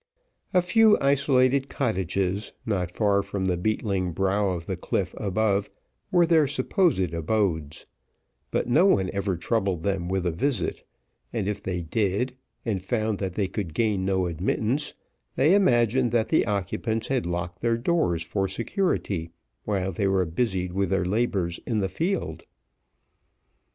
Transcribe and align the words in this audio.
A 0.51 0.63
few 0.63 0.97
isolated 0.99 1.69
cottages, 1.69 2.53
not 2.65 2.89
far 2.89 3.21
from 3.21 3.45
the 3.45 3.55
beetling 3.55 4.13
brow 4.13 4.49
of 4.49 4.65
the 4.65 4.75
cliff 4.75 5.13
above, 5.17 5.69
were 6.09 6.25
their 6.25 6.47
supposed 6.47 7.13
abodes; 7.13 7.85
but 8.49 8.67
no 8.67 8.87
one 8.87 9.11
ever 9.13 9.37
troubled 9.37 9.83
them 9.83 10.09
with 10.09 10.25
a 10.25 10.31
visit, 10.31 10.83
and 11.31 11.47
if 11.47 11.61
they 11.61 11.83
did, 11.83 12.35
and 12.65 12.83
found 12.83 13.19
that 13.19 13.35
they 13.35 13.47
could 13.47 13.75
gain 13.75 14.03
no 14.03 14.25
admittance, 14.25 14.95
they 15.35 15.53
imagined 15.53 16.11
that 16.11 16.29
the 16.29 16.47
occupants 16.47 17.09
had 17.09 17.27
locked 17.27 17.61
their 17.61 17.77
doors 17.77 18.23
for 18.23 18.47
security, 18.47 19.29
while 19.65 19.91
they 19.91 20.07
were 20.07 20.25
busied 20.25 20.73
with 20.73 20.89
their 20.89 21.05
labours 21.05 21.59
in 21.67 21.79
the 21.79 21.87
field. 21.87 22.47